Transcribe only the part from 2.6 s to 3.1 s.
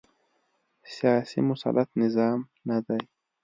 نه دی